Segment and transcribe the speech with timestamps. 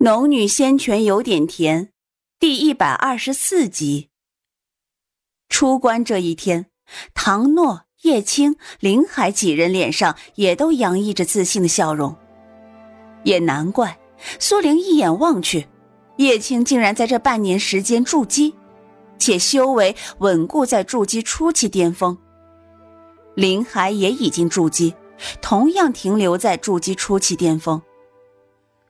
[0.00, 1.88] 农女仙泉有点甜，
[2.38, 4.10] 第一百二十四集。
[5.48, 6.66] 出关这一天，
[7.14, 12.16] 唐诺、叶青、林海几人脸上也都洋溢着自信的笑容。
[13.24, 13.98] 也难怪，
[14.38, 15.66] 苏玲一眼望去，
[16.18, 18.54] 叶青竟然在这半年时间筑基，
[19.18, 22.16] 且修为稳固在筑基初期巅峰。
[23.34, 24.94] 林海也已经筑基，
[25.42, 27.82] 同样停留在筑基初期巅峰。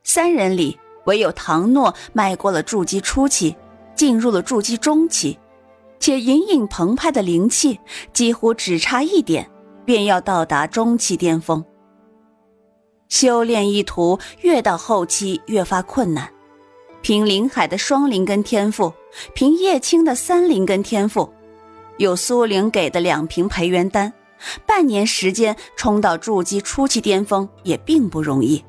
[0.04, 0.78] 三人里。
[1.08, 3.56] 唯有唐诺迈过了筑基初期，
[3.94, 5.38] 进入了筑基中期，
[5.98, 7.80] 且隐隐澎湃的灵气
[8.12, 9.50] 几乎只差一点，
[9.86, 11.64] 便要到达中期巅峰。
[13.08, 16.30] 修炼一途越到后期越发困难，
[17.00, 18.92] 凭林海的双灵根天赋，
[19.34, 21.32] 凭叶青的三灵根天赋，
[21.96, 24.12] 有苏玲给的两瓶培元丹，
[24.66, 28.62] 半年时间冲到筑基初期巅峰也并不容易。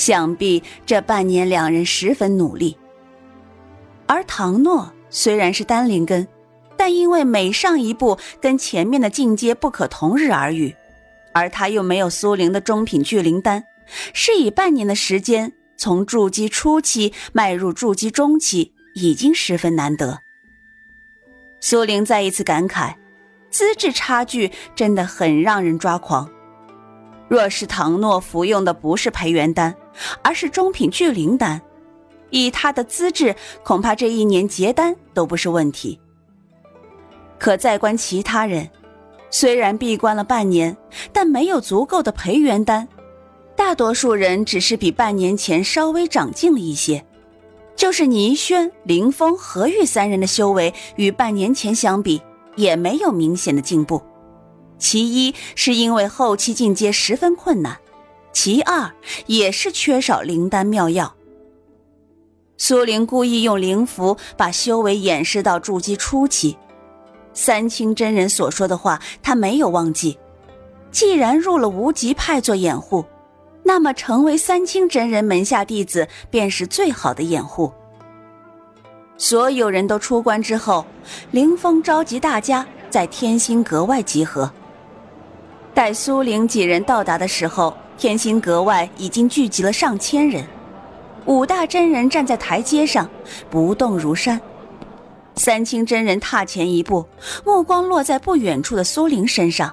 [0.00, 2.78] 想必这半年两人十分努力。
[4.06, 6.26] 而唐诺虽然是单灵根，
[6.74, 10.74] 但因为每上一步跟前面的进阶不可同日而语，
[11.34, 13.64] 而他又没有苏灵的中品聚灵丹，
[14.14, 20.20] 是以半年的时间从筑基初期迈入筑基中期，已经十分难得。
[21.60, 22.94] 苏灵再一次感慨，
[23.50, 26.30] 资质差距真的很让人抓狂。
[27.30, 29.72] 若是唐诺服用的不是培元丹，
[30.20, 31.62] 而是中品聚灵丹，
[32.30, 36.00] 以他的资质，恐怕这一年结丹都不是问题。
[37.38, 38.68] 可再观其他人，
[39.30, 40.76] 虽然闭关了半年，
[41.12, 42.88] 但没有足够的培元丹，
[43.54, 47.06] 大多数人只是比半年前稍微长进了一些。
[47.76, 52.20] 就是倪轩、林峰、何玉三人的修为，与半年前相比，
[52.56, 54.02] 也没有明显的进步。
[54.80, 57.78] 其一是因为后期进阶十分困难，
[58.32, 58.90] 其二
[59.26, 61.14] 也是缺少灵丹妙药。
[62.56, 66.58] 苏玲故意用灵符把修为掩饰到筑基初期，
[67.32, 70.18] 三清真人所说的话，他没有忘记。
[70.90, 73.04] 既然入了无极派做掩护，
[73.62, 77.72] 那么成为三清真人门下弟子便是最好的掩护。
[79.16, 80.84] 所有人都出关之后，
[81.30, 84.50] 凌风召集大家在天心阁外集合。
[85.72, 90.44] 待苏玲几人到达的时候，天心阁外已经聚集了上千人。
[91.26, 93.08] 五大真人站在台阶上，
[93.50, 94.40] 不动如山。
[95.36, 97.06] 三清真人踏前一步，
[97.44, 99.72] 目光落在不远处的苏玲身上，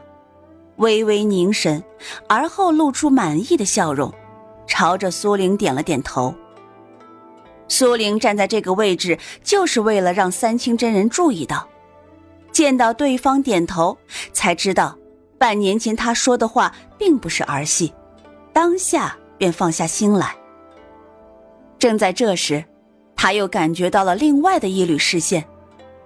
[0.78, 1.84] 微微凝神，
[2.28, 4.14] 而后露出满意的笑容，
[4.68, 6.34] 朝着苏玲点了点头。
[7.68, 11.68] 苏玲站在这个位置，就是为了让三清真人注意到，
[12.52, 13.98] 见到对方点头，
[14.32, 14.96] 才知道。
[15.38, 17.94] 半年前他说的话并不是儿戏，
[18.52, 20.36] 当下便放下心来。
[21.78, 22.66] 正在这时，
[23.16, 25.46] 他又感觉到了另外的一缕视线，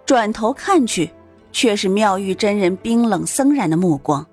[0.06, 1.10] 转头看去，
[1.52, 4.26] 却是妙玉真人冰冷森然的目光。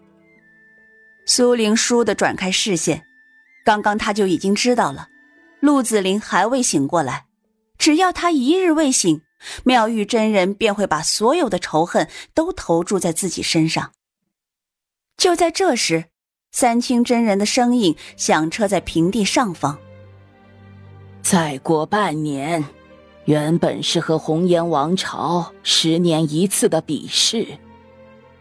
[1.26, 3.04] 苏玲倏地转开视线，
[3.64, 5.08] 刚刚他就已经知道了，
[5.60, 7.26] 陆子霖还未醒过来，
[7.78, 9.20] 只要他一日未醒，
[9.62, 13.92] 妙玉真人便会把所有的仇恨都投注在自己身上。
[15.18, 16.04] 就在这时，
[16.52, 19.76] 三清真人的声音响彻在平地上方。
[21.20, 22.64] 再过半年，
[23.24, 27.44] 原本是和红颜王朝十年一次的比试，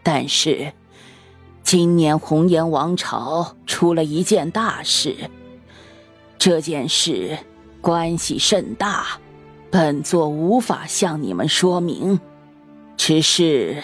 [0.04, 0.72] 但是
[1.64, 5.16] 今年红颜王朝出了一件大事。
[6.38, 7.36] 这件事
[7.80, 9.18] 关系甚大，
[9.68, 12.20] 本座无法向你们说明，
[12.96, 13.82] 只是。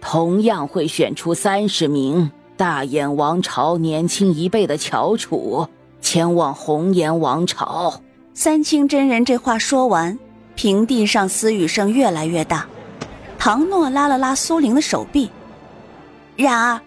[0.00, 5.66] 同样会选出三十名大眼王朝年轻一辈的翘楚，
[6.00, 8.00] 前往红颜王朝。
[8.34, 10.18] 三清真人这话说完，
[10.54, 12.66] 平地上私语声越来越大。
[13.38, 15.30] 唐诺拉了拉苏玲的手臂。
[16.36, 16.80] 然而，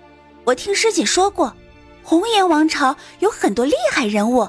[0.46, 1.54] 我听师姐说过，
[2.04, 4.48] 红颜王朝有很多厉害人物，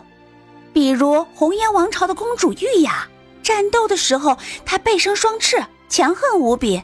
[0.73, 3.09] 比如红颜王朝的公主玉雅，
[3.43, 6.81] 战斗的时候她背生双翅，强横无比。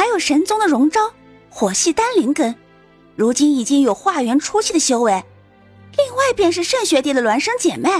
[0.00, 1.12] 还有神宗的荣昭，
[1.50, 2.54] 火系丹灵根，
[3.16, 5.12] 如今已经有化元初期的修为。
[5.12, 7.90] 另外便是圣学帝的孪生姐妹，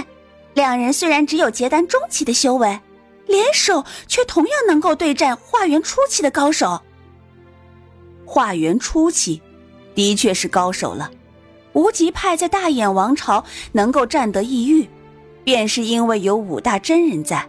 [0.55, 2.79] 两人虽然只有结丹中期的修为，
[3.27, 6.81] 联手却同样能够对战化元初期的高手。
[8.25, 9.39] 化元初期，
[9.93, 11.11] 的确是高手了。
[11.73, 14.89] 无极派在大眼王朝能够占得一隅，
[15.43, 17.47] 便是因为有五大真人在，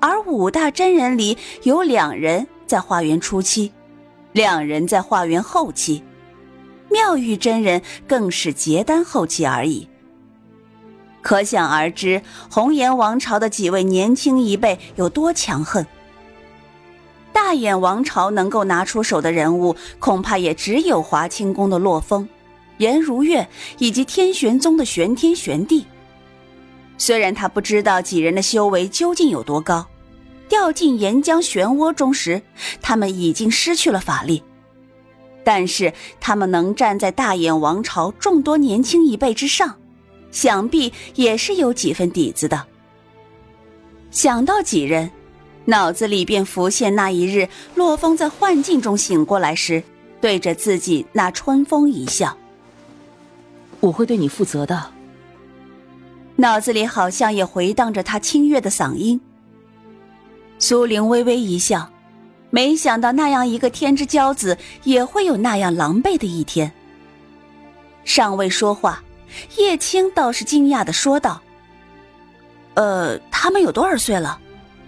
[0.00, 2.48] 而五大真人里有两人。
[2.68, 3.72] 在化缘初期，
[4.32, 6.04] 两人在化缘后期，
[6.90, 9.88] 妙玉真人更是结丹后期而已。
[11.22, 15.84] 可想而知，红颜王朝的几位年轻一辈有多强横。
[17.32, 22.28] 大眼王朝能够拿出手的人物，恐怕也只有华清宫的洛风、
[22.76, 23.48] 颜如月
[23.78, 25.86] 以及天玄宗的玄天玄地。
[26.98, 29.86] 虽然他不知道几人的修为究竟有多高，
[30.48, 32.42] 掉进岩浆漩涡中时，
[32.80, 34.42] 他们已经失去了法力，
[35.44, 39.76] 但是他们能站在大眼王朝众多年轻一辈之上，
[40.30, 42.66] 想必也是有几分底子的。
[44.10, 45.10] 想到几人。
[45.64, 49.82] 脑子里便浮现那一日，洛风在幻境中醒过来时，
[50.18, 52.34] 对着自己那春风一笑。
[53.80, 54.90] 我会对你负责的。
[56.36, 59.20] 脑子里好像也回荡着他清越的嗓音。
[60.58, 61.90] 苏玲微微一笑，
[62.50, 66.72] 没想到那样一个天之骄子，也会有那样狼狈的一天。
[68.04, 69.02] 尚未说话，
[69.56, 71.40] 叶青倒是惊讶的说道
[72.74, 74.40] ：“呃，他们有多少岁了？”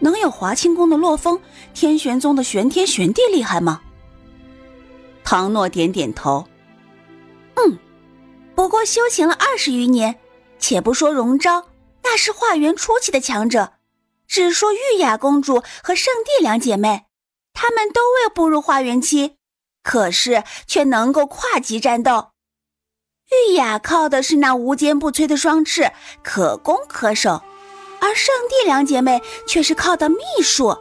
[0.03, 1.39] 能有华清宫的洛风、
[1.75, 3.83] 天玄宗的玄天玄地厉害吗？
[5.23, 6.47] 唐诺点点头，
[7.57, 7.79] 嗯，
[8.55, 10.17] 不过修行了二十余年，
[10.59, 11.67] 且不说荣昭，
[12.03, 13.75] 那是化元初期的强者，
[14.31, 17.07] 只说玉雅公主和圣帝两姐妹，
[17.53, 19.35] 她们都未步入化元期，
[19.83, 22.29] 可是却能够跨级战斗。
[23.49, 25.91] 玉雅靠的是那无坚不摧的双翅，
[26.23, 27.43] 可攻可守。
[28.01, 30.79] 而圣地两姐妹却是靠的秘术，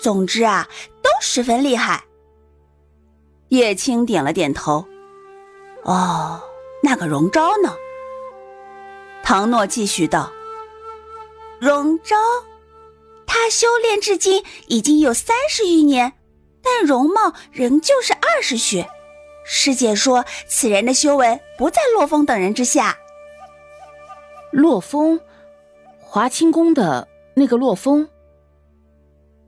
[0.00, 0.68] 总之啊，
[1.00, 2.02] 都十分厉害。
[3.50, 4.84] 叶青点了点头。
[5.84, 6.42] 哦，
[6.82, 7.72] 那个荣昭呢？
[9.22, 10.32] 唐诺继续道
[11.60, 12.16] ：“荣昭，
[13.32, 16.14] 他修炼至今已经有三十余年，
[16.60, 18.84] 但容貌仍旧是二十许。
[19.44, 22.98] 师姐说，此人的修为不在洛风等人之下。”
[24.50, 25.20] 洛风。
[26.00, 28.08] 华清宫的那个洛风，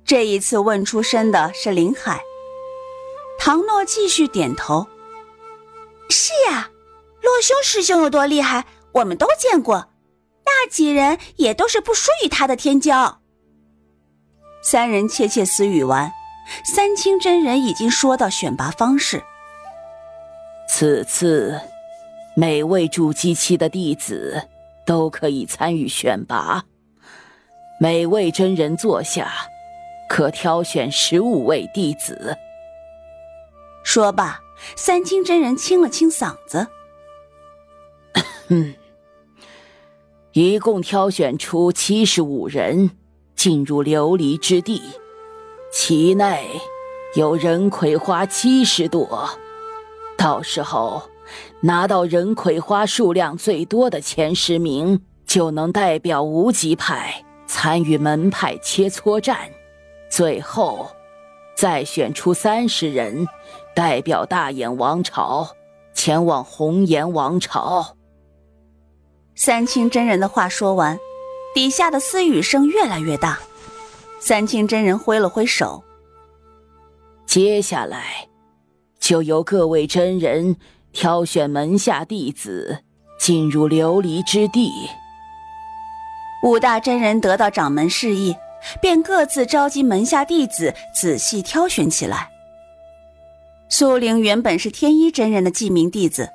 [0.05, 2.23] 这一次问出声的是林海。
[3.37, 4.87] 唐诺继续点头
[6.09, 6.71] ：“是呀，
[7.21, 9.89] 洛兄师兄有多厉害，我们都见过。
[10.47, 13.17] 那几人也都是不输于他的天骄。”
[14.63, 16.13] 三人窃窃私语完，
[16.65, 19.23] 三清真人已经说到选拔方式：
[20.69, 21.61] 此次
[22.35, 24.49] 每位筑基期的弟子。
[24.85, 26.65] 都可以参与选拔，
[27.79, 29.33] 每位真人坐下，
[30.09, 32.37] 可挑选十五位弟子。
[33.85, 34.41] 说罢，
[34.75, 36.67] 三清真人清了清嗓子
[38.51, 38.75] ：“嗯，
[40.33, 42.91] 一共挑选出七十五人
[43.43, 44.81] 进入琉璃之地，
[45.73, 46.47] 其内
[47.17, 49.29] 有人葵花七十朵，
[50.17, 51.03] 到时候。”
[51.63, 59.39] 拿到人葵花数量最多的前十名，就能代表无极派参与门派切磋战，
[60.11, 60.89] 最后
[61.57, 63.27] 再选出三十人，
[63.75, 65.49] 代表大眼王朝
[65.95, 67.97] 前往红颜王朝。
[69.35, 70.99] 三清真人的话说完，
[71.55, 73.39] 底下的私语声越来越大。
[74.21, 75.83] 三清真人挥了挥手，
[77.27, 78.29] 接下来
[79.01, 80.57] 就由各位真人。
[80.95, 82.81] 挑选门下弟子
[83.19, 84.71] 进入琉璃之地。
[86.43, 88.37] 五大真人得到掌门示意，
[88.83, 92.29] 便各自召集门下弟子，仔细挑选起来。
[93.71, 96.29] 苏玲原本是天一真人的记名弟子，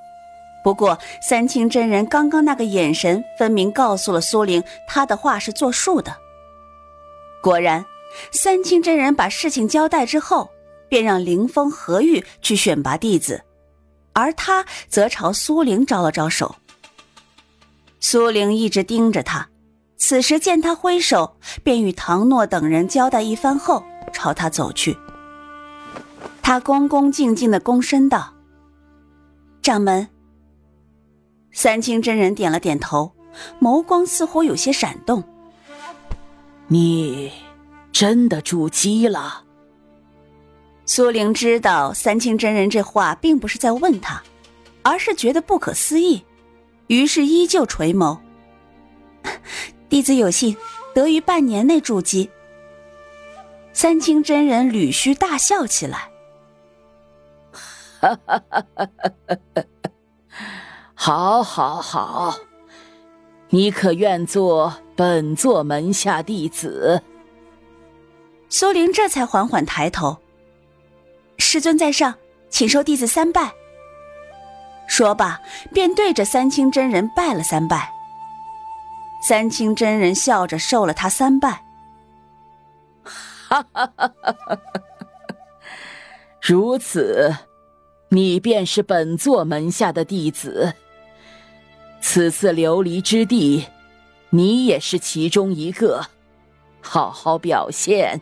[0.68, 6.14] 不过三清真人刚刚那个眼神，分明告诉了苏玲，他的话是作数的。
[7.42, 7.86] 果然，
[8.34, 10.50] 三清真人把事情交代之后，
[10.90, 13.42] 便让凌风、何玉去选拔弟子。
[14.12, 16.54] 而他则朝苏玲招了招手。
[18.02, 19.48] 苏玲一直盯着他，
[19.96, 24.98] 此时见他挥手，便与唐诺等人交代一番后，朝他走去。
[26.42, 28.34] 他恭恭敬敬的躬身道
[29.64, 30.10] ：“掌门。”
[31.52, 33.12] 三清真人点了点头，
[33.60, 35.24] 眸光似乎有些闪动。
[36.68, 37.32] “你
[37.92, 39.44] 真的筑基了？”
[40.86, 44.24] 苏玲知道三清真人这话并不是在问他，
[44.84, 46.24] 而是觉得不可思议，
[46.88, 48.18] 于是依旧垂眸。
[49.90, 50.56] 弟子有幸
[50.94, 52.30] 得于半年内筑基。
[53.74, 56.10] 三清真人捋须大笑起来
[58.00, 58.90] ：“哈哈哈哈
[59.28, 59.64] 哈！
[61.00, 62.36] 好，好，好！
[63.50, 67.04] 你可愿做本座门下弟子？”
[68.50, 70.18] 苏玲这才缓缓抬头。
[71.38, 72.16] 师尊在上，
[72.50, 73.54] 请受弟子三拜。
[74.88, 75.40] 说罢，
[75.72, 77.94] 便对着三清真人拜了三拜。
[79.22, 81.64] 三清真人笑着受了他三拜。
[83.04, 84.60] 哈哈哈哈哈！
[86.42, 87.34] 如此，
[88.10, 90.74] 你便是本座门下的弟子。
[92.18, 93.68] 此次流离之地，
[94.32, 96.04] 你也是其中一个。
[96.82, 98.20] 好好表现。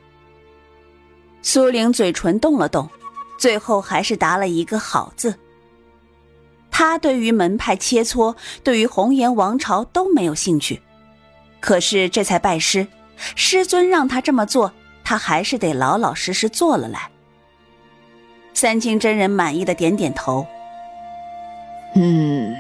[1.42, 2.90] 苏玲嘴唇动了动，
[3.40, 5.34] 最后还是答了一个“好”字。
[6.70, 8.36] 他对于门派切磋，
[8.66, 10.82] 对于红颜王朝都没有兴趣。
[11.62, 12.86] 可是这才拜师，
[13.38, 14.74] 师尊让他这么做，
[15.06, 17.10] 他还是得老老实实做了来。
[18.54, 20.46] 三清真人满意的点点头。
[21.98, 22.54] 嗯，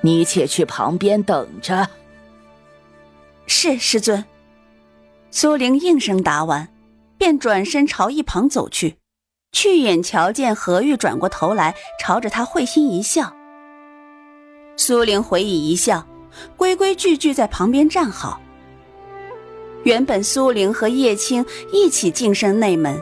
[0.00, 1.88] 你且去旁边等着。
[3.46, 4.24] 是师尊。
[5.30, 6.68] 苏玲应声答完，
[7.16, 8.96] 便转身朝一旁走去，
[9.52, 13.34] 去眼瞧见何玉转过头来，朝着他会心一笑。
[14.76, 16.06] 苏玲回以一笑，
[16.56, 18.40] 规规矩矩在旁边站好。
[19.84, 22.98] 原本苏玲和叶青一起晋升内门，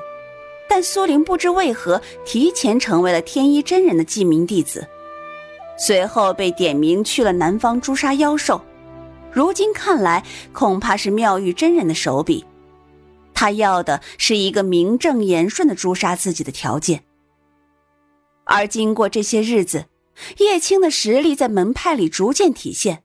[0.68, 4.86] 但苏玲不知为何提前成为了天一真人的记名弟子，
[5.76, 8.60] 随后被点名去了南方诛杀妖兽。
[9.30, 12.44] 如今看来，恐怕是妙玉真人的手笔。
[13.34, 17.04] 他要的是一个名正言顺的诛杀自己的条件。
[18.44, 19.86] 而经过这些日子，
[20.38, 23.02] 叶青的实力在门派里逐渐体现，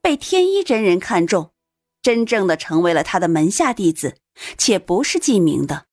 [0.00, 1.50] 被天一真人看中，
[2.00, 4.14] 真正的成为了他的门下弟子，
[4.56, 5.86] 且不是记名的。